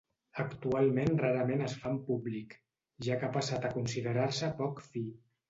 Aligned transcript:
Actualment 0.43 1.19
rarament 1.23 1.61
es 1.65 1.75
fa 1.83 1.91
en 1.97 1.99
públic, 2.07 2.57
ja 3.09 3.19
que 3.21 3.29
ha 3.29 3.31
passat 3.37 3.69
a 3.69 3.73
considerar-se 3.77 4.53
poc 4.65 4.85
fi. 4.89 5.07